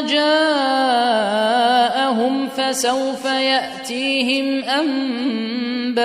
جاءهم 0.00 1.60
فسوف 2.48 3.24
يأتيهم 3.24 4.64
أنباء 4.64 6.04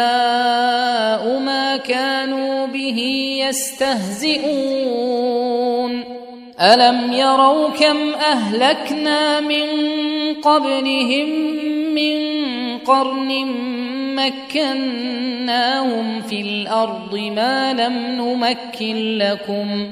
ما 1.39 1.77
كانوا 1.77 2.65
به 2.65 2.99
يستهزئون. 3.47 5.25
ألم 6.61 7.13
يروا 7.13 7.69
كم 7.69 8.13
أهلكنا 8.13 9.39
من 9.39 9.65
قبلهم 10.43 11.29
من 11.95 12.17
قرن 12.77 13.45
مكناهم 14.15 16.21
في 16.21 16.41
الأرض 16.41 17.31
ما 17.35 17.73
لم 17.73 17.93
نمكن 17.93 19.17
لكم 19.17 19.91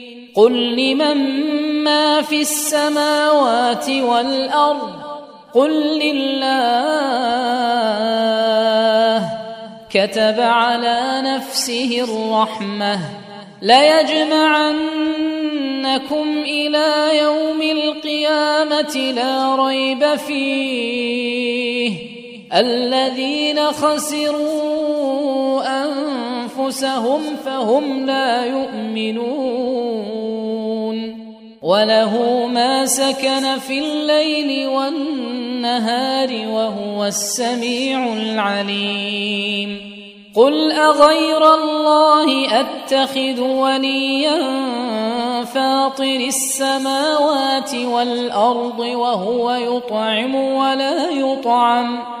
قل 0.35 0.75
لمن 0.75 1.43
ما 1.83 2.21
في 2.21 2.41
السماوات 2.41 3.89
والأرض 3.89 4.91
قل 5.53 5.99
لله 5.99 6.81
كتب 9.89 10.39
على 10.39 11.21
نفسه 11.25 12.03
الرحمة 12.03 12.99
ليجمعنكم 13.61 14.77
إلى 16.37 17.17
يوم 17.17 17.61
القيامة 17.61 19.11
لا 19.15 19.55
ريب 19.55 20.15
فيه 20.15 22.20
الذين 22.53 23.59
خسروا 23.71 25.61
أنفسهم 25.83 27.21
فهم 27.45 28.05
لا 28.05 28.45
يؤمنون 28.45 30.01
وله 31.61 32.47
ما 32.47 32.85
سكن 32.85 33.57
في 33.67 33.79
الليل 33.79 34.67
والنهار 34.67 36.47
وهو 36.47 37.05
السميع 37.05 38.13
العليم 38.13 39.91
قل 40.35 40.71
أغير 40.71 41.53
الله 41.53 42.59
أتخذ 42.59 43.41
وليا 43.41 44.39
فاطر 45.43 46.15
السماوات 46.27 47.75
والأرض 47.75 48.79
وهو 48.79 49.51
يطعم 49.51 50.35
ولا 50.35 51.09
يطعم 51.09 52.20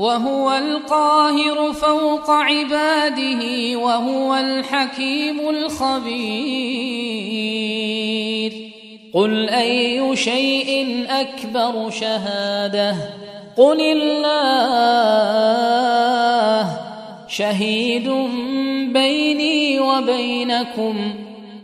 وهو 0.00 0.52
القاهر 0.52 1.72
فوق 1.72 2.30
عباده 2.30 3.76
وهو 3.76 4.34
الحكيم 4.34 5.48
الخبير. 5.48 5.90
قل 9.14 9.48
أي 9.48 10.16
شيء 10.16 11.04
أكبر 11.10 11.90
شهادة؟ 11.90 12.96
قل 13.56 13.80
الله. 13.80 14.30
شهيد 17.28 18.08
بيني 18.92 19.80
وبينكم. 19.80 21.14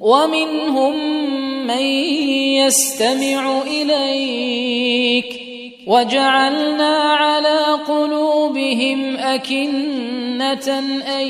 ومنهم 0.00 0.94
من 1.66 1.82
يستمع 2.56 3.62
إليك 3.62 5.46
وجعلنا 5.86 6.96
على 6.96 7.58
قلوبهم 7.88 9.16
أكنة 9.16 10.78
أن 11.18 11.26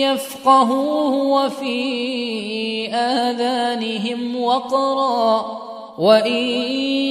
يفقهوه 0.00 1.14
وفي 1.14 2.88
آذانهم 2.94 4.42
وقرا 4.42 5.58
وإن 5.98 6.42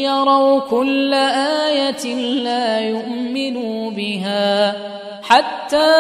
يروا 0.06 0.60
كل 0.60 1.14
آية 1.14 2.16
لا 2.16 2.80
يؤمنوا 2.80 3.92
بها 3.92 4.76
حتى 5.22 5.94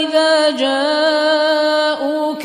إذا 0.00 0.50
جاءوك 0.50 2.44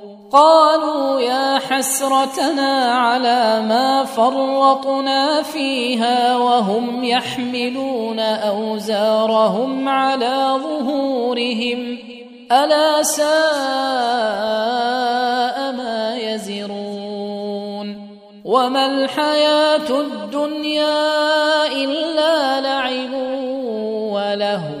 قالوا 0.31 1.19
يا 1.19 1.59
حسرتنا 1.59 2.93
على 2.93 3.61
ما 3.67 4.03
فرطنا 4.03 5.41
فيها 5.41 6.37
وهم 6.37 7.03
يحملون 7.03 8.19
أوزارهم 8.19 9.89
على 9.89 10.59
ظهورهم 10.63 11.97
ألا 12.51 13.03
ساء 13.03 13.25
ما 15.71 16.17
يزرون 16.17 18.07
وما 18.45 18.85
الحياة 18.85 19.89
الدنيا 19.89 21.67
إلا 21.67 22.61
لعب 22.61 23.13
وله 24.11 24.80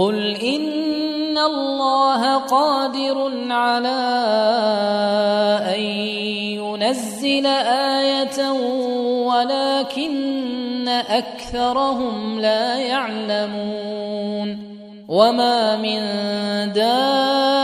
قل 0.00 0.36
ان 0.36 1.38
الله 1.38 2.36
قادر 2.36 3.32
على 3.50 4.00
ان 5.76 5.80
ينزل 6.56 7.46
إيه 7.46 8.50
ولكن 9.28 10.88
اكثرهم 10.88 12.40
لا 12.40 12.76
يعلمون 12.76 14.58
وما 15.08 15.76
من 15.76 16.00
دابه 16.72 17.60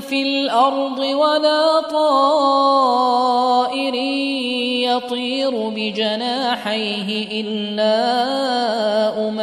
في 0.00 0.22
الأرض 0.22 0.98
ولا 0.98 1.80
طائر 1.80 3.10
يطير 4.84 5.68
بجناحيه 5.68 7.40
الا 7.40 8.59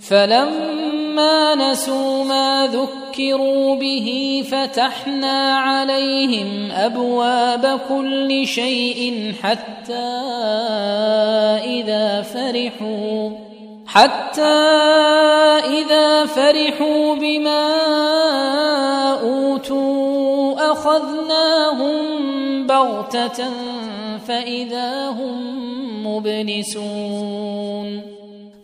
فلما 0.00 1.54
نسوا 1.54 2.24
ما 2.24 2.66
ذكروا 2.66 3.76
به 3.76 4.42
فتحنا 4.50 5.58
عليهم 5.58 6.72
أبواب 6.72 7.80
كل 7.88 8.46
شيء 8.46 9.34
حتى 9.42 10.10
إذا 11.64 12.22
فرحوا 12.22 13.30
حتى 13.86 14.42
إذا 15.78 16.26
فرحوا 16.26 17.14
بما 17.14 17.66
أوتوا 19.20 20.72
أخذناهم 20.72 21.96
بغتة 22.66 23.44
فإذا 24.26 25.08
هم 25.08 25.36
مبلسون. 26.06 28.19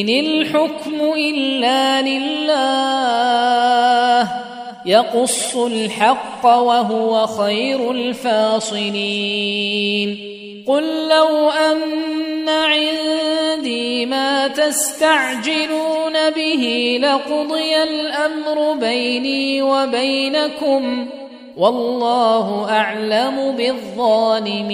إن 0.00 0.08
الحكم 0.08 1.00
إلا 1.16 2.02
لله 2.02 3.02
يقص 4.86 5.56
الحق 5.56 6.44
وهو 6.44 7.26
خير 7.26 7.90
الفاصلين. 7.90 9.28
قل 10.66 11.08
لو 11.08 11.50
أن 11.50 12.48
عندي 12.48 14.06
ما 14.06 14.48
تستعجلون 14.48 16.30
به 16.36 16.98
لقضي 17.02 17.82
الأمر 17.82 18.72
بيني 18.72 19.62
وبينكم 19.62 21.06
والله 21.56 22.70
أعلم 22.70 23.56
بالظالمين. 23.56 24.72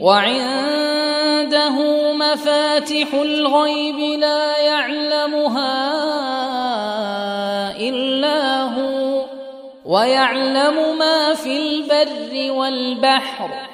وعنده 0.00 1.76
مفاتح 2.12 3.14
الغيب 3.14 4.20
لا 4.20 4.58
يعلمها 4.58 5.74
إلا 7.76 8.62
هو 8.62 9.24
ويعلم 9.84 10.98
ما 10.98 11.34
في 11.34 11.56
البر 11.56 12.52
والبحر. 12.52 13.73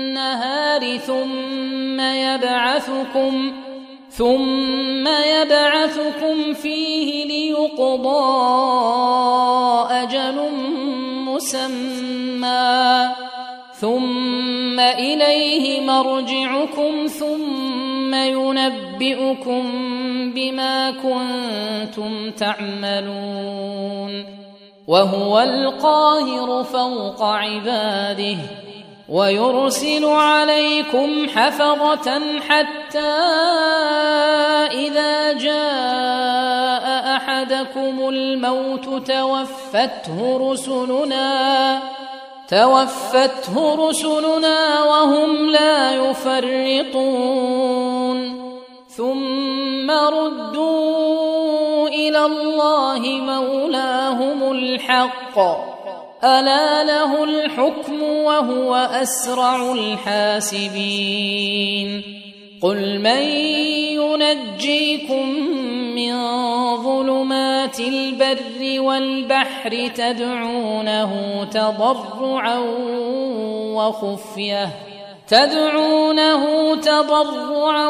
ثم 0.97 1.99
يبعثكم 1.99 3.53
ثم 4.09 5.07
يبعثكم 5.07 6.53
فيه 6.53 7.25
ليقضى 7.25 8.21
أجل 9.91 10.51
مسمى 11.25 13.09
ثم 13.73 14.79
إليه 14.79 15.81
مرجعكم 15.81 17.07
ثم 17.07 18.13
ينبئكم 18.13 19.63
بما 20.35 20.91
كنتم 20.91 22.31
تعملون 22.31 24.25
وهو 24.87 25.39
القاهر 25.39 26.63
فوق 26.63 27.23
عباده 27.23 28.37
ويرسل 29.11 30.05
عليكم 30.05 31.29
حفظة 31.29 32.39
حتى 32.39 32.99
إذا 34.71 35.33
جاء 35.33 37.15
أحدكم 37.15 38.09
الموت 38.09 39.07
توفته 39.07 40.51
رسلنا 40.51 41.79
توفته 42.49 43.75
رسلنا 43.89 44.83
وهم 44.83 45.49
لا 45.49 45.91
يفرطون. 45.95 47.61
ثم 48.87 49.91
ردوا 49.91 51.87
إلى 51.87 52.25
الله 52.25 52.99
مولاهم 52.99 54.51
الحق. 54.51 55.70
ألا 56.23 56.83
له 56.83 57.23
الحكم 57.23 58.03
وهو 58.03 58.75
أسرع 58.75 59.71
الحاسبين 59.73 61.41
قل 62.61 62.99
من 62.99 63.21
ينجيكم 64.01 65.29
من 65.95 66.13
ظلمات 66.83 67.79
البر 67.79 68.81
والبحر 68.81 69.87
تدعونه 69.95 71.43
تضرعا 71.43 72.59
وخفية 73.75 74.90
تدعونه 75.31 76.75
تضرعا 76.75 77.89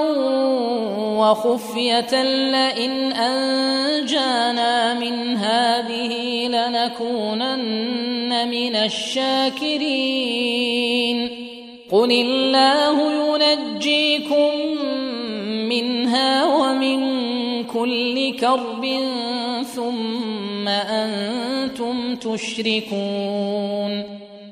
وخفية 1.17 2.23
لئن 2.23 3.13
أنجانا 3.13 4.93
من 4.93 5.37
هذه 5.37 6.47
لنكونن 6.47 8.49
من 8.49 8.75
الشاكرين. 8.75 10.17
قل 11.91 12.11
الله 12.11 13.13
ينجيكم 13.13 14.51
منها 15.69 16.45
ومن 16.45 17.01
كل 17.63 18.35
كرب 18.35 18.99
ثم 19.75 20.67
أنتم 20.67 22.15
تشركون. 22.15 24.20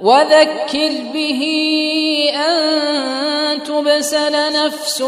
وذكر 0.00 0.90
به 1.14 1.42
أن 2.34 3.62
تبسل 3.62 4.64
نفس 4.64 5.02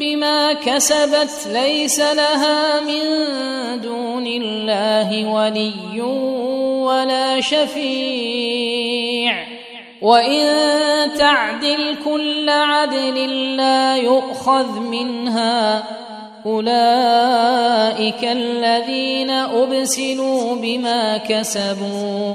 بما 0.00 0.52
كسبت 0.52 1.48
ليس 1.52 2.00
لها 2.00 2.80
من 2.80 3.00
دون 3.80 4.26
الله 4.26 5.32
ولي 5.32 6.00
ولا 6.82 7.40
شفيع. 7.40 9.46
وإن 10.02 10.46
تعدل 11.18 11.96
كل 12.04 12.48
عدل 12.48 13.56
لا 13.56 13.96
يؤخذ 13.96 14.80
منها. 14.80 15.84
أولئك 16.46 18.24
الذين 18.24 19.30
أبسلوا 19.30 20.54
بما 20.54 21.16
كسبوا. 21.16 22.34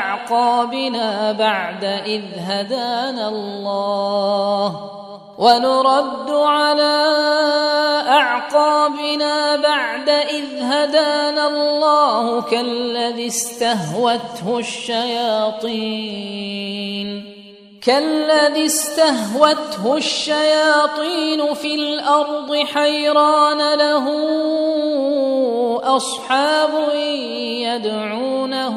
أعقابنا 0.00 1.32
بعد 1.32 1.84
إذ 1.84 2.22
هدانا 2.36 3.28
الله. 3.28 4.90
ونرد 5.38 6.30
على 6.30 6.96
أعقابنا 8.08 9.56
بعد 9.56 10.08
إذ 10.08 10.44
هدانا 10.60 11.48
الله 11.48 12.42
كالذي 12.42 13.26
استهوته 13.26 14.58
الشياطين. 14.58 15.90
كالذي 17.82 18.66
استهوته 18.66 19.96
الشياطين 19.96 21.54
في 21.54 21.74
الأرض 21.74 22.56
حيران 22.56 23.74
له 23.74 24.06
أصحاب 25.96 26.70
يدعونه 27.74 28.76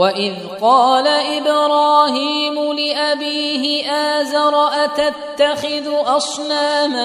واذ 0.00 0.34
قال 0.60 1.06
إبراهيم 1.06 2.72
لابيه 2.72 3.92
ازر 3.92 4.68
اتتخذ 4.84 5.86
اصناما 6.16 7.04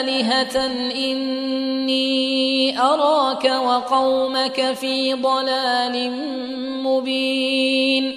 الهه 0.00 0.66
اني 0.94 2.80
اراك 2.80 3.44
وقومك 3.44 4.72
في 4.72 5.14
ضلال 5.14 6.10
مبين 6.82 8.16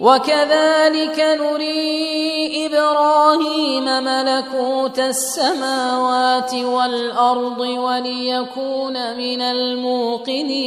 وكذلك 0.00 1.20
نري 1.40 2.66
إبراهيم 2.66 3.84
ملكوت 3.84 4.98
السماوات 4.98 6.54
والارض 6.54 7.60
وليكون 7.60 9.16
من 9.16 9.40
الموقنين 9.40 10.66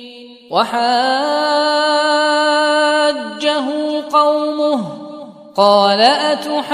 وحاجه 0.51 0.91
قومه 4.11 4.83
قال 5.55 6.01
أتحاجوني 6.01 6.67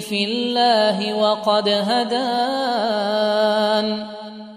في 0.00 0.24
الله 0.24 1.14
وقد 1.14 1.68
هدان 1.68 3.14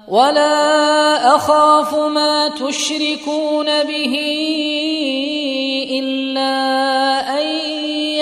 ولا 0.07 1.35
أخاف 1.35 1.95
ما 1.95 2.47
تشركون 2.47 3.65
به 3.83 4.15
إلا 5.99 6.49
أن 7.39 7.47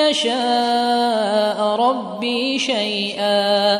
يشاء 0.09 1.61
ربي 1.61 2.59
شيئا 2.59 3.79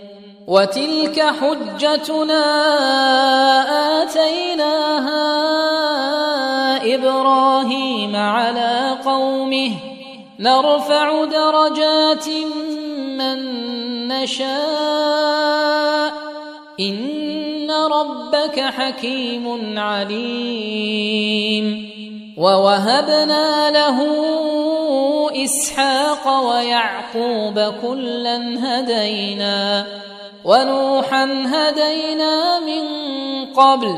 وتلك 0.51 1.33
حجتنا 1.41 2.43
آتيناها 4.01 5.25
إبراهيم 6.95 8.15
على 8.15 8.97
قومه. 9.05 9.71
نرفع 10.39 11.25
درجات 11.25 12.27
من 13.17 13.37
نشاء. 14.07 16.13
إن 16.79 17.71
ربك 17.71 18.59
حكيم 18.59 19.79
عليم. 19.79 21.91
ووهبنا 22.37 23.71
له 23.71 23.97
إسحاق 25.43 26.49
ويعقوب 26.49 27.73
كلا 27.81 28.37
هدينا. 28.59 29.85
ونوحا 30.45 31.25
هدينا 31.45 32.59
من 32.59 32.85
قبل 33.45 33.97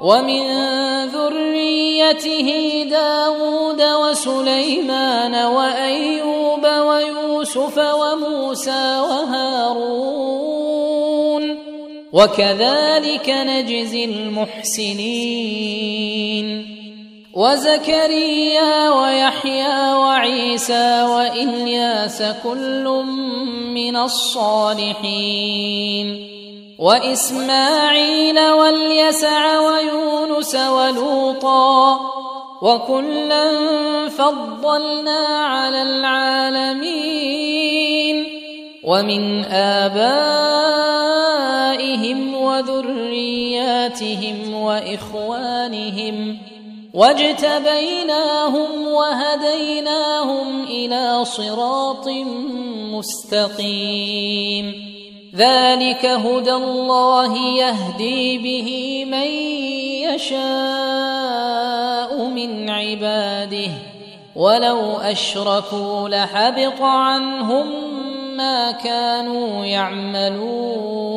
ومن 0.00 0.46
ذريته 1.06 2.48
داود 2.90 3.82
وسليمان 3.82 5.34
وأيوب 5.34 6.64
ويوسف 6.66 7.78
وموسى 7.78 9.00
وهارون 9.00 10.46
وكذلك 12.12 13.30
نجزي 13.30 14.04
المحسنين 14.04 15.66
وزكريا 17.36 18.90
ويحيى 18.90 19.92
وعيسى 19.92 21.02
وإلياس 21.02 22.22
كل 22.42 23.04
من 23.74 23.96
الصالحين 23.96 25.46
وإسماعيل 26.78 28.40
واليسع 28.40 29.60
ويونس 29.60 30.54
ولوطا 30.54 32.00
وكلا 32.62 33.48
فضلنا 34.08 35.26
على 35.26 35.82
العالمين 35.82 36.96
ومن 38.84 39.44
آبائهم 39.44 40.74
وذرياتهم 42.34 43.74
وإخوانهم 44.54 46.38
واجتبيناهم 46.96 48.88
وهديناهم 48.88 50.64
إلى 50.64 51.24
صراط 51.24 52.08
مستقيم 52.96 54.74
ذلك 55.34 56.06
هدى 56.06 56.52
الله 56.52 57.36
يهدي 57.36 58.38
به 58.38 59.04
من 59.04 59.28
يشاء 60.14 60.36
من 62.28 62.70
عباده 62.70 63.70
ولو 64.36 64.96
اشركوا 64.96 66.08
لحبط 66.08 66.80
عنهم 66.80 67.66
ما 68.36 68.70
كانوا 68.70 69.64
يعملون 69.64 71.16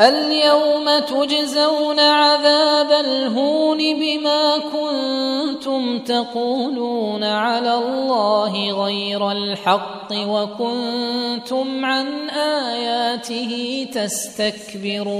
اليوم 0.00 0.98
تجزون 0.98 2.00
عذاب 2.00 2.92
الهون 2.92 3.78
بما 3.78 4.58
كنتم 4.58 5.98
تقولون 5.98 7.24
على 7.24 7.74
الله 7.74 8.84
غير 8.84 9.30
الحق 9.30 10.08
وكنتم 10.12 11.84
عن 11.84 12.30
آياته 12.30 13.86
تستكبرون 13.94 15.12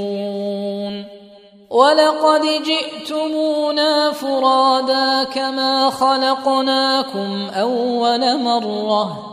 ولقد 1.70 2.62
جئتمونا 2.64 4.12
فرادا 4.12 5.24
كما 5.24 5.90
خلقناكم 5.90 7.50
أول 7.54 8.38
مرة 8.38 9.32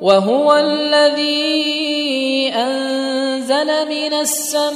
وهو 0.00 0.56
الذي 0.56 2.52
أنزل 2.54 3.88
من 3.88 4.12
السماء 4.14 4.68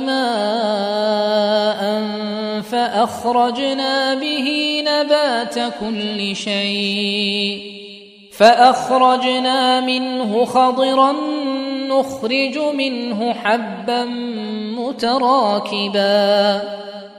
ماء 0.00 1.82
فأخرجنا 2.62 4.14
به 4.14 4.82
نبات 4.86 5.54
كل 5.80 6.36
شيء 6.36 7.72
فأخرجنا 8.32 9.80
منه 9.80 10.44
خضرا 10.44 11.14
نخرج 11.88 12.58
منه 12.58 13.34
حبا 13.34 14.04
متراكبا 14.78 16.62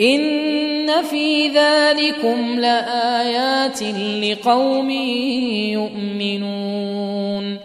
إن 0.00 1.02
في 1.02 1.48
ذلكم 1.48 2.60
لآيات 2.60 3.82
لقوم 4.22 4.90
يؤمنون. 5.70 7.58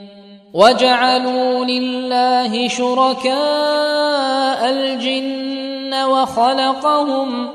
وجعلوا 0.54 1.66
لله 1.66 2.68
شركاء 2.68 4.70
الجن 4.70 5.94
وخلقهم 5.94 7.50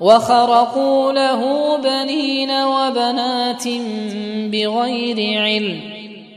وخرقوا 0.00 1.12
له 1.12 1.76
بنين 1.76 2.50
وبنات 2.50 3.68
بغير 4.52 5.42
علم. 5.42 5.80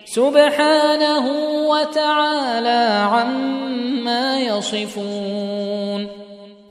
سبحانه 0.06 1.26
وتعالى 1.70 3.08
عما 3.12 4.40
يصفون. 4.40 5.99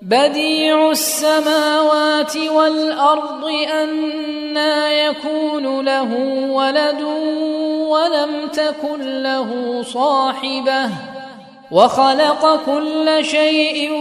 بديع 0.09 0.91
السماوات 0.91 2.37
والأرض 2.37 3.45
أنا 3.73 4.93
يكون 4.93 5.85
له 5.85 6.15
ولد 6.51 7.03
ولم 7.89 8.49
تكن 8.53 9.23
له 9.23 9.83
صاحبة 9.83 10.91
وخلق 11.71 12.65
كل 12.67 13.25
شيء 13.25 13.93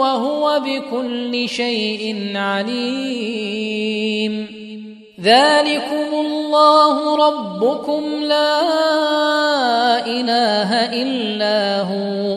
وهو 0.00 0.60
بكل 0.60 1.48
شيء 1.48 2.32
عليم. 2.34 3.80
ذلكم 5.20 6.08
الله 6.12 7.16
ربكم 7.28 8.02
لا 8.22 8.60
إله 10.06 10.74
إلا 11.02 11.80
هو. 11.82 12.36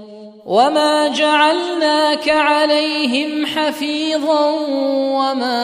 وما 0.51 1.07
جعلناك 1.07 2.29
عليهم 2.29 3.45
حفيظا 3.45 4.49
وما 5.19 5.63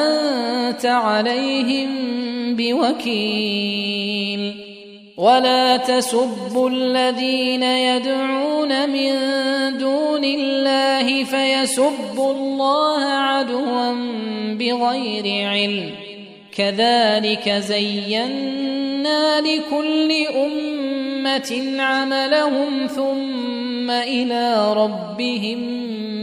انت 0.00 0.86
عليهم 0.86 1.90
بوكيل 2.56 4.54
ولا 5.16 5.76
تسبوا 5.76 6.70
الذين 6.70 7.62
يدعون 7.62 8.90
من 8.90 9.12
دون 9.78 10.24
الله 10.24 11.24
فيسبوا 11.24 12.32
الله 12.32 13.04
عدوا 13.04 13.94
بغير 14.54 15.48
علم 15.48 15.90
كذلك 16.56 17.50
زينا 17.50 19.40
لكل 19.40 20.12
امه 20.34 21.82
عملهم 21.82 22.86
ثم 22.86 23.67
إلى 23.90 24.74
ربهم 24.74 25.58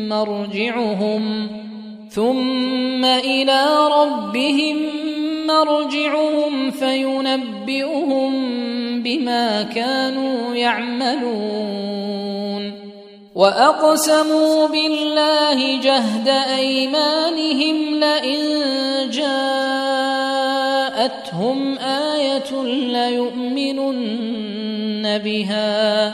مرجعهم 0.09 1.47
ثم 2.09 3.05
إلى 3.05 3.77
ربهم 4.01 4.77
مرجعهم 5.47 6.71
فينبئهم 6.71 8.33
بما 9.03 9.63
كانوا 9.63 10.55
يعملون. 10.55 11.95
وأقسموا 13.35 14.67
بالله 14.67 15.79
جهد 15.79 16.27
أيمانهم 16.57 17.99
لئن 17.99 18.49
جاءتهم 19.09 19.97
آية 21.77 22.63
ليؤمنن 22.63 23.97
بها. 25.17 26.13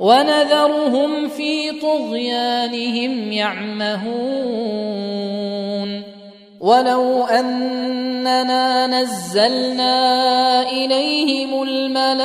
ونذرهم 0.00 1.28
في 1.28 1.80
طغيانهم 1.80 3.32
يعمهون. 3.32 4.78
ولو 6.60 7.24
أننا 7.24 8.86
نزلنا 8.86 10.70
إليهم 10.70 11.62
الملائكة 11.62 12.22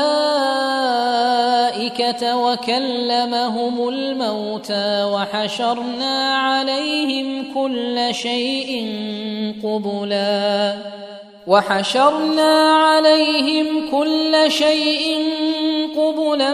وكلمهم 2.38 3.90
الموتى 3.90 5.04
وحشرنا 5.04 6.36
عليهم 6.36 7.54
كل 7.54 8.08
شيء 8.12 8.88
قبلا 9.64 10.76
وحشرنا 11.48 12.74
عليهم 12.74 13.92
كل 13.92 14.52
شيء 14.52 15.26
قبلا 15.98 16.54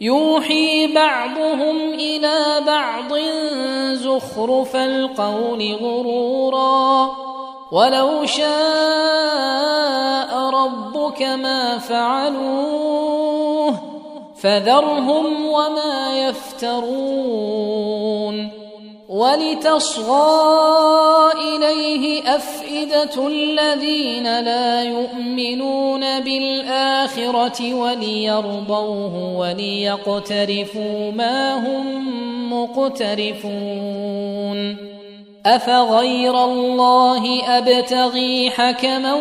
يوحي 0.00 0.94
بعضهم 0.94 1.94
إلى 1.94 2.60
بعض 2.66 3.18
زخرف 3.92 4.76
القول 4.76 5.74
غرورا. 5.74 7.10
ولو 7.72 8.26
شاء 8.26 8.46
ربك 10.50 11.22
ما 11.22 11.78
فعلوه 11.78 13.78
فذرهم 14.36 15.46
وما 15.46 16.28
يفترون. 16.28 17.96
ولتصغى 19.16 20.26
إليه 21.32 22.22
أفئدة 22.36 23.26
الذين 23.26 24.40
لا 24.40 24.82
يؤمنون 24.82 26.20
بالآخرة 26.20 27.74
وليرضوه 27.74 29.36
وليقترفوا 29.38 31.12
ما 31.12 31.54
هم 31.54 32.52
مقترفون 32.52 33.96
أفغير 35.46 36.44
الله 36.44 37.42
أبتغي 37.58 38.50
حكما 38.50 39.14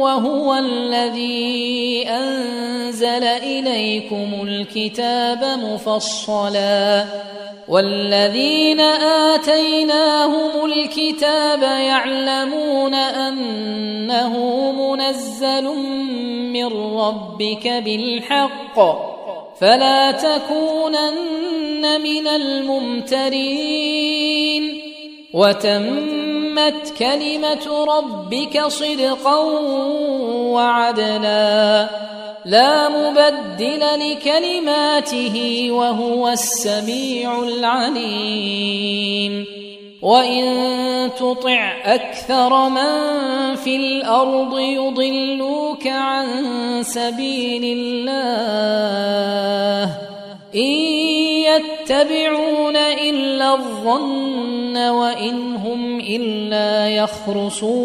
وهو 0.00 0.54
الذي 0.54 2.06
أنزل 2.08 3.24
إليكم 3.24 4.28
الكتاب 4.42 5.44
مفصلا 5.58 7.04
والذين 7.68 8.80
اتيناهم 8.80 10.64
الكتاب 10.64 11.62
يعلمون 11.62 12.94
انه 12.94 14.38
منزل 14.72 15.64
من 16.52 16.66
ربك 16.96 17.68
بالحق 17.68 18.80
فلا 19.60 20.10
تكونن 20.10 22.00
من 22.00 22.26
الممترين 22.26 23.74
وتمت 25.34 26.94
كلمه 26.98 27.84
ربك 27.84 28.66
صدقا 28.66 29.38
وعدلا 30.54 31.88
لا 32.46 32.88
مبدل 32.88 34.10
لكلماته 34.10 35.66
وهو 35.70 36.28
السميع 36.28 37.42
العليم. 37.42 38.94
وإن 40.02 40.44
تطع 41.18 41.72
أكثر 41.84 42.68
من 42.68 42.84
في 43.54 43.76
الأرض 43.76 44.58
يضلوك 44.58 45.86
عن 45.86 46.26
سبيل 46.82 47.78
الله. 47.78 48.14
إن 50.54 50.70
يتبعون 51.40 52.76
إلا 52.76 53.54
الظن 53.54 54.76
وإن 54.76 55.56
هم 55.56 56.00
إلا 56.00 56.88
يخرصون. 56.88 57.84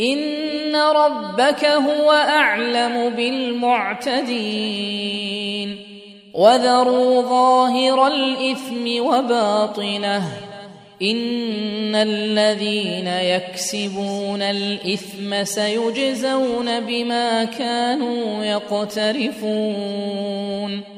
إن 0.00 0.76
ربك 0.76 1.64
هو 1.64 2.12
أعلم 2.12 3.12
بالمعتدين. 3.16 5.76
وذروا 6.34 7.22
ظاهر 7.22 8.06
الإثم 8.06 9.06
وباطنه. 9.06 10.22
إن 11.02 11.94
الذين 11.94 13.06
يكسبون 13.06 14.42
الإثم 14.42 15.44
سيجزون 15.44 16.80
بما 16.80 17.44
كانوا 17.44 18.44
يقترفون. 18.44 20.97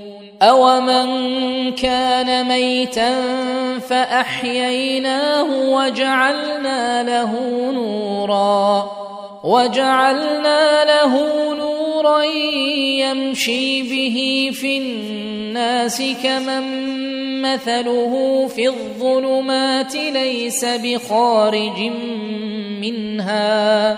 أومن 0.41 1.71
كان 1.71 2.47
ميتا 2.47 3.11
فأحييناه 3.79 5.69
وجعلنا 5.69 7.03
له 7.03 7.31
نورا 7.71 8.91
وجعلنا 9.43 10.85
له 10.85 11.13
نورا 11.55 12.23
يمشي 13.01 13.83
به 13.83 14.49
في 14.53 14.77
الناس 14.77 16.03
كمن 16.23 16.91
مثله 17.41 18.47
في 18.55 18.67
الظلمات 18.67 19.95
ليس 19.95 20.65
بخارج 20.65 21.79
منها 22.81 23.97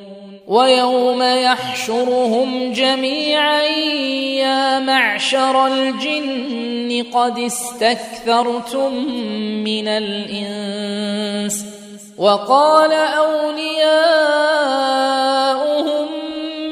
ويوم 0.51 1.23
يحشرهم 1.23 2.73
جميعا 2.73 3.63
يا 4.43 4.79
معشر 4.79 5.67
الجن 5.67 7.05
قد 7.13 7.39
استكثرتم 7.39 8.93
من 9.63 9.87
الإنس. 9.87 11.65
وقال 12.17 12.91
أولياؤهم 12.93 13.67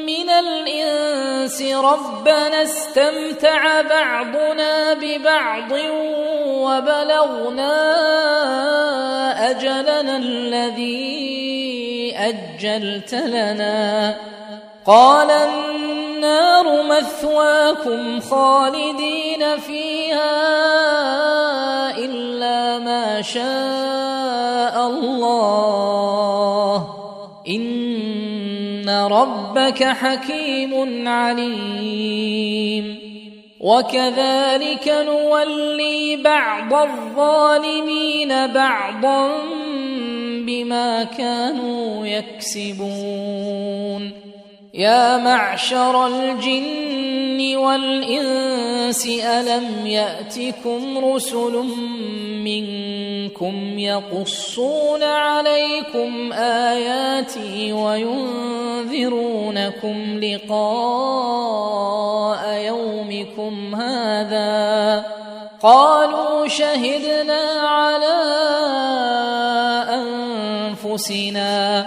من 0.06 0.30
الإنس 0.30 1.62
ربنا 1.62 2.62
استمتع 2.62 3.80
بعضنا 3.80 4.94
ببعض 4.94 5.72
وبلغنا 6.46 7.80
أجلنا 9.50 10.16
الذي 10.16 11.39
أجلت 12.20 13.14
لنا. 13.14 14.16
قال 14.86 15.30
النار 15.30 16.82
مثواكم 16.82 18.20
خالدين 18.20 19.58
فيها 19.66 20.30
إلا 21.98 22.78
ما 22.78 23.22
شاء 23.22 24.86
الله. 24.86 26.86
إن 27.48 28.90
ربك 28.90 29.84
حكيم 29.84 31.08
عليم. 31.08 33.09
وكذلك 33.60 34.88
نولي 34.88 36.16
بعض 36.16 36.74
الظالمين 36.74 38.46
بعضا 38.46 39.28
بما 40.46 41.04
كانوا 41.04 42.06
يكسبون. 42.06 43.50
يا 44.74 45.16
معشر 45.16 46.06
الجن 46.06 47.56
والإنس 47.56 49.06
ألم 49.06 49.86
يأتكم 49.86 51.04
رسل 51.04 51.64
منكم 52.44 53.78
يقصون 53.78 55.02
عليكم 55.02 56.32
آياتي 56.32 57.72
وينذرونكم 57.72 58.20
لقاء 60.22 60.60
يومكم 62.66 63.74
هذا؟ 63.74 65.04
قالوا 65.62 66.48
شهدنا 66.48 67.40
على 67.60 68.16
أنفسنا 70.84 71.86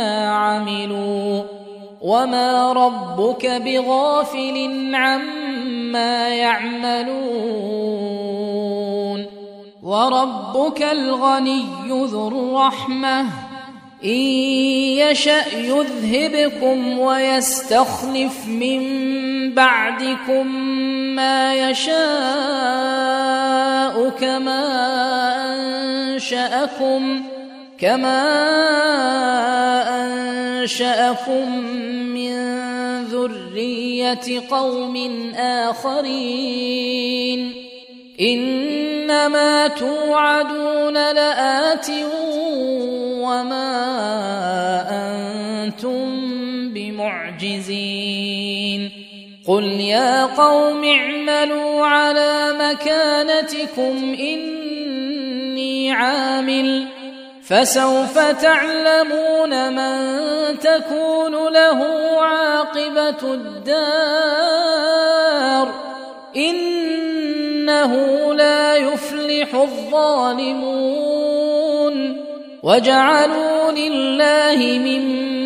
عملوا 0.00 1.42
وما 2.00 2.72
ربك 2.72 3.46
بغافل 3.46 4.70
عما 4.94 6.28
يعملون 6.28 7.66
وربك 9.82 10.82
الغني 10.82 11.64
ذو 11.88 12.28
الرحمه 12.28 13.20
ان 14.04 14.20
يشا 15.00 15.56
يذهبكم 15.56 16.98
ويستخلف 16.98 18.46
من 18.46 18.82
بعدكم 19.54 20.46
ما 21.16 21.54
يشاء 21.54 21.96
كما 24.20 24.62
انشاكم 26.14 27.22
كما 27.78 28.22
انشاكم 30.62 31.58
من 32.14 32.34
ذريه 33.04 34.42
قوم 34.50 34.96
اخرين 35.36 36.86
انما 38.20 39.68
توعدون 39.68 40.94
لات 40.94 41.86
وما 43.20 43.72
أنتم 44.90 46.06
بمعجزين 46.74 48.26
قل 49.46 49.64
يا 49.64 50.24
قوم 50.26 50.84
اعملوا 50.84 51.86
على 51.86 52.54
مكانتكم 52.60 54.16
اني 54.18 55.92
عامل 55.92 56.95
فسوف 57.48 58.18
تعلمون 58.18 59.72
من 59.72 60.58
تكون 60.58 61.52
له 61.52 61.84
عاقبة 62.20 63.34
الدار. 63.34 64.66
إنه 66.36 67.92
لا 68.34 68.76
يفلح 68.76 69.54
الظالمون. 69.54 70.76
وجعلوا 72.62 73.72
لله 73.72 74.78
مما 74.78 75.45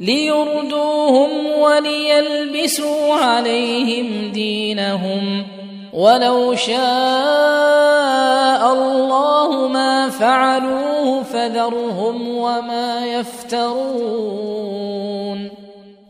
ليردوهم 0.00 1.30
وليلبسوا 1.58 3.14
عليهم 3.14 4.32
دينهم 4.32 5.46
ولو 5.92 6.54
شاء 6.54 6.74
الله 8.72 9.68
ما 9.68 10.08
فعلوه 10.08 11.22
فذرهم 11.22 12.36
وما 12.36 13.06
يفترون. 13.06 14.54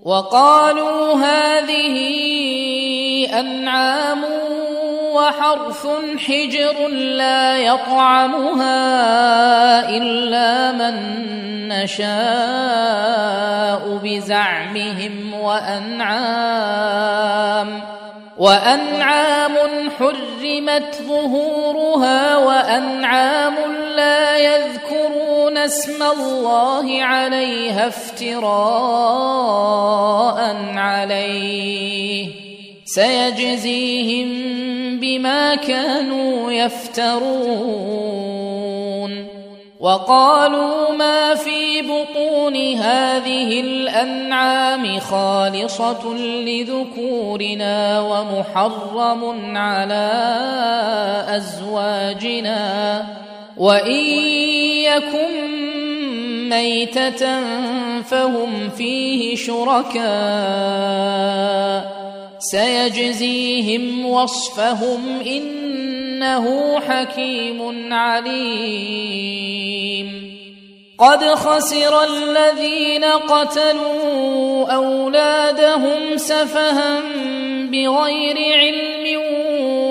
وقالوا 0.04 1.14
هذه 1.14 1.96
أنعام 3.40 4.24
وحرث 5.14 5.86
حجر 6.18 6.88
لا 6.88 7.58
يطعمها 7.58 8.78
إلا 9.88 10.72
من 10.72 10.94
نشاء 11.68 13.14
بزعمهم 14.04 15.34
وأنعام 15.34 16.94
وأنعام 18.38 19.52
حرمت 19.98 21.02
ظهورها 21.08 22.36
وأنعام 22.36 23.54
لا 23.96 24.36
يذكرون 24.36 25.58
اسم 25.58 26.02
الله 26.02 27.02
عليها 27.02 27.88
افتراء 27.88 28.44
عليه 30.76 32.43
سيجزيهم 32.84 34.28
بما 35.00 35.54
كانوا 35.54 36.52
يفترون. 36.52 38.14
وقالوا 39.80 40.92
ما 40.92 41.34
في 41.34 41.82
بطون 41.82 42.56
هذه 42.56 43.60
الأنعام 43.60 44.98
خالصة 45.00 46.14
لذكورنا 46.14 48.00
ومحرم 48.00 49.56
على 49.56 50.10
أزواجنا. 51.28 53.04
وإن 53.56 54.04
يكن 54.84 55.50
ميتة 56.48 57.40
فهم 58.02 58.70
فيه 58.76 59.36
شركاء. 59.36 60.04
سيجزيهم 62.50 64.06
وصفهم 64.06 65.20
إنه 65.26 66.80
حكيم 66.80 67.92
عليم. 67.92 69.44
قد 70.98 71.24
خسر 71.24 72.04
الذين 72.04 73.04
قتلوا 73.04 74.72
أولادهم 74.74 76.16
سفها 76.16 77.00
بغير 77.72 78.36
علم 78.58 79.20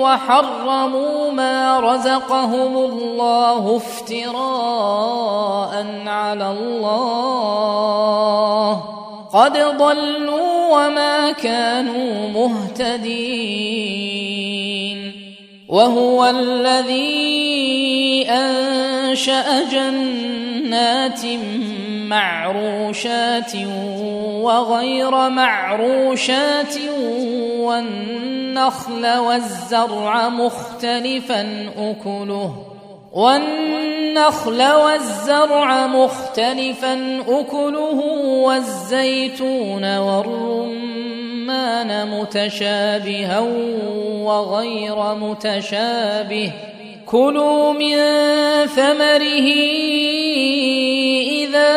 وحرموا 0.02 1.32
ما 1.32 1.80
رزقهم 1.80 2.76
الله 2.76 3.76
افتراء 3.76 5.72
على 6.06 6.50
الله. 6.50 7.84
قد 9.34 9.52
ضلوا 9.52 10.70
وما 10.70 11.32
كانوا 11.32 12.28
مهتدين. 12.28 14.04
وهو 15.68 16.26
الذي 16.26 18.26
أنشأ 18.30 19.70
جنات 19.70 21.20
معروشات 22.08 23.52
وغير 24.42 25.28
معروشات 25.28 26.74
والنخل 27.58 29.18
والزرع 29.18 30.28
مختلفا 30.28 31.70
أكله. 31.78 32.73
والنخل 33.14 34.72
والزرع 34.72 35.86
مختلفا 35.86 37.20
أكله 37.28 38.00
والزيتون 38.26 39.98
والرمان 39.98 41.00
متشابها 42.10 43.40
وغير 44.22 45.14
متشابه. 45.14 46.52
كلوا 47.06 47.72
من 47.72 47.96
ثمره 48.66 49.48
إذا 51.30 51.74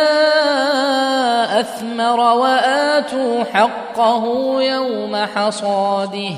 أثمر 1.60 2.20
وآتوا 2.20 3.44
حقه 3.44 4.24
يوم 4.62 5.16
حصاده. 5.16 6.32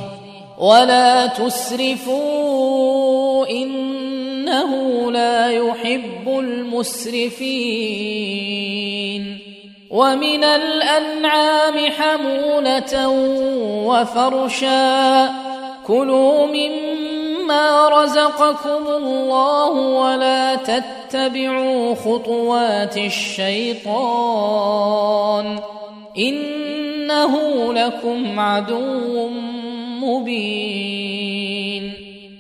ولا 0.58 1.28
تسرفوا 1.28 2.90
إنه 4.50 5.12
لا 5.12 5.50
يحب 5.50 6.28
المسرفين. 6.28 7.50
ومن 9.90 10.44
الأنعام 10.44 11.92
حمولة 11.92 13.10
وفرشا. 13.88 15.30
كلوا 15.88 16.46
مما 16.46 17.90
رزقكم 17.90 18.88
الله 18.88 19.70
ولا 19.70 20.56
تتبعوا 20.56 21.96
خطوات 21.96 22.98
الشيطان. 22.98 24.00
إنه 26.18 27.34
لكم 27.74 28.40
عدو 28.40 29.30
مبين. 30.02 31.94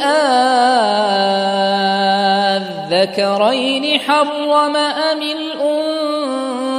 آذكرين 2.94 4.00
حرم 4.00 4.76
أم 4.76 5.22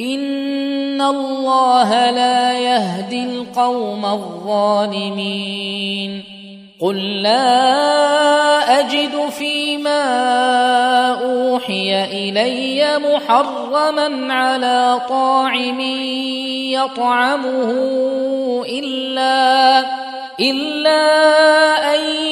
إن 0.00 1.00
الله 1.02 2.10
لا 2.10 2.58
يهدي 2.58 3.24
القوم 3.24 4.06
الظالمين. 4.06 5.52
قل 6.80 7.22
لا 7.22 8.80
اجد 8.80 9.28
فيما 9.30 10.02
اوحي 11.22 12.04
الي 12.04 12.98
محرما 12.98 14.34
على 14.34 15.00
طاعم 15.08 15.80
يطعمه 16.70 17.70
الا 18.68 19.78
الا 20.40 21.04
ان 21.94 22.31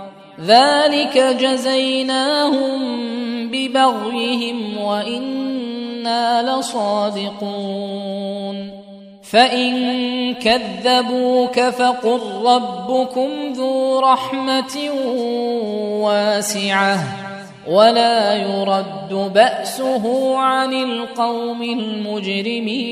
ذلك 0.45 1.17
جزيناهم 1.17 2.79
ببغيهم 3.47 4.77
وإنا 4.77 6.57
لصادقون. 6.57 8.01
فإن 9.23 10.33
كذبوك 10.33 11.59
فقل 11.59 12.19
ربكم 12.45 13.29
ذو 13.53 13.99
رحمة 13.99 14.89
واسعة 16.03 16.97
ولا 17.67 18.35
يرد 18.35 19.31
بأسه 19.33 20.37
عن 20.37 20.73
القوم 20.73 21.63
المجرمين. 21.63 22.91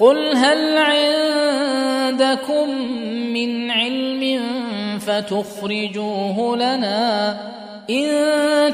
قل 0.00 0.36
هل 0.36 0.78
عندكم 0.78 2.70
من 3.32 3.70
علم 3.70 4.42
فتخرجوه 4.98 6.56
لنا 6.56 7.30
ان 7.90 8.08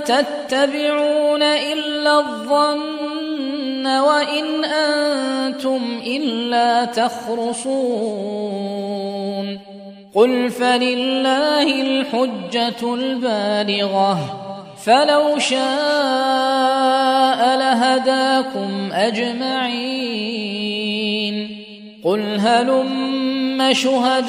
تتبعون 0.05 1.43
الا 1.43 2.19
الظن 2.19 3.87
وان 3.87 4.65
أنتم 4.65 6.01
الا 6.07 6.85
تخرصون 6.85 8.35
قل 10.15 10.51
فلله 10.51 11.83
الحجه 11.83 12.95
البالغه 12.95 14.44
فلو 14.85 15.39
شاء 15.39 15.61
لهداكم 17.57 18.91
أجمعين. 18.93 20.45
قل 22.05 22.41
هلم 22.41 23.73
شهداءكم 23.73 24.29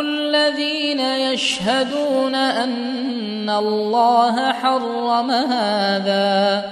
الذين 0.00 1.00
يشهدون 1.00 2.34
أن 2.34 3.50
الله 3.50 4.52
حرم 4.52 5.30
هذا. 5.30 6.62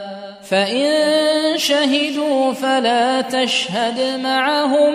فإن 0.51 0.88
شهدوا 1.57 2.53
فلا 2.53 3.20
تشهد 3.20 4.20
معهم. 4.22 4.95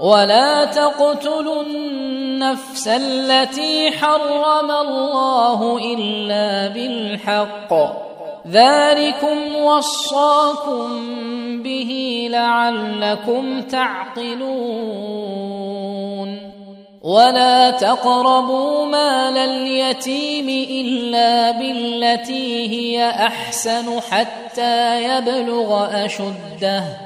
ولا 0.00 0.64
تقتلوا 0.64 1.62
النفس 1.62 2.88
التي 2.88 3.90
حرم 3.90 4.70
الله 4.70 5.78
إلا 5.94 6.68
بالحق. 6.68 7.74
ذلكم 8.48 9.56
وصاكم 9.56 10.88
به 11.62 12.28
لعلكم 12.30 13.62
تعقلون. 13.62 15.26
ولا 17.02 17.70
تقربوا 17.70 18.86
مال 18.86 19.38
اليتيم 19.38 20.48
إلا 20.70 21.50
بالتي 21.50 22.68
هي 22.68 23.10
أحسن 23.10 24.00
حتى 24.00 25.04
يبلغ 25.04 26.04
أشده. 26.04 27.05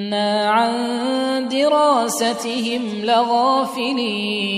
عن 0.13 1.47
دراستهم 1.47 2.81
لغافلين 3.03 4.51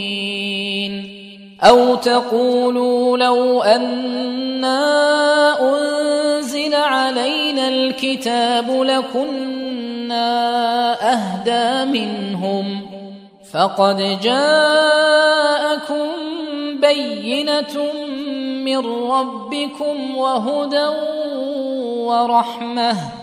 أو 1.64 1.96
تقولوا 1.96 3.18
لو 3.18 3.62
أنا 3.62 4.80
انزل 5.62 6.76
علينا 6.76 7.68
الكتاب 7.68 8.82
لكنا 8.82 10.24
اهدى 11.14 11.92
منهم 11.92 12.82
فقد 13.54 14.20
جاءكم 14.24 16.08
بينه 16.82 17.94
من 18.66 18.78
ربكم 19.12 20.16
وهدى 20.18 20.88
ورحمه 22.06 23.23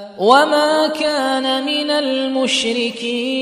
وما 0.21 0.87
كان 0.87 1.65
من 1.65 1.89
المشركين 1.91 3.41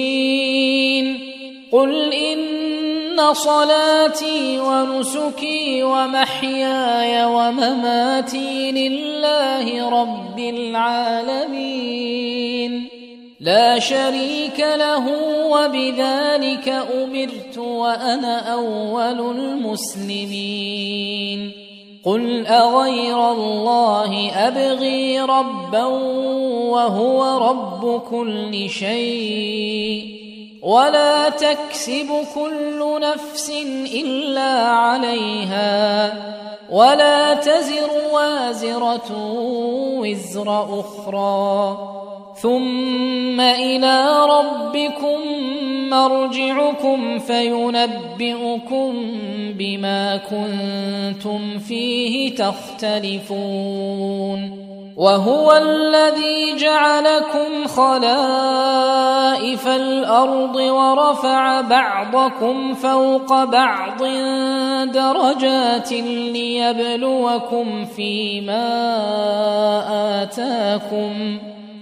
قل 1.72 2.14
ان 2.14 3.34
صلاتي 3.34 4.60
ونسكي 4.60 5.84
ومحياي 5.84 7.26
ومماتي 7.26 8.72
لله 8.72 9.90
رب 9.90 10.40
العالمين 10.40 11.90
لا 13.40 13.80
شريك 13.80 14.60
له 14.60 15.08
وبذلك 15.48 16.70
امرت 16.70 17.58
وأنا 17.58 18.54
اول 18.54 19.38
المسلمين 19.38 20.90
قل 22.06 22.48
اغير 22.48 23.32
الله 23.32 24.32
ابغي 24.48 25.20
ربا 25.20 25.86
وهو 26.72 27.38
رب 27.50 28.02
كل 28.10 28.70
شيء 28.70 30.20
ولا 30.64 31.30
تكسب 31.30 32.08
كل 32.36 33.02
نفس 33.02 33.50
الا 33.94 34.52
عليها 34.68 36.14
ولا 36.72 37.34
تزر 37.34 37.90
وازره 38.14 39.12
وزر 40.00 40.80
أخرى 40.80 41.78
ثم 42.42 43.40
إلى 43.40 44.26
ربكم 44.26 45.20
مرجعكم 45.90 47.20
فينبئكم 47.20 48.94
بما 49.58 50.18
كنتم 50.18 51.60
فيه 51.60 52.36
تختلفون. 52.36 53.80
وهو 54.98 55.52
الذي 55.52 56.56
جعلكم 56.56 57.68
خلائف 57.68 59.68
الأرض 59.68 60.56
ورفع 60.56 61.62
بعضكم 61.62 62.74
فوق 62.74 63.44
بعض 63.44 64.04
درجات 64.94 65.92
ليبلوكم 66.34 67.86
فيما 67.86 68.68
آتاكم. 70.24 71.40